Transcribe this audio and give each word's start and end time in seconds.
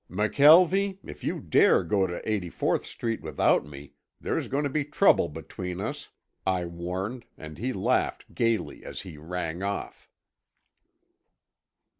"McKelvie, 0.09 0.97
if 1.03 1.23
you 1.23 1.39
dare 1.39 1.83
to 1.83 1.87
go 1.87 2.07
to 2.07 2.19
84th 2.23 2.85
Street 2.85 3.21
without 3.21 3.67
me, 3.67 3.93
there's 4.19 4.47
going 4.47 4.63
to 4.63 4.69
be 4.71 4.83
trouble 4.83 5.29
between 5.29 5.79
us," 5.79 6.09
I 6.43 6.65
warned 6.65 7.25
and 7.37 7.59
he 7.59 7.71
laughed 7.71 8.33
gayly 8.33 8.83
as 8.83 9.01
he 9.01 9.17
rang 9.19 9.61
off. 9.61 10.09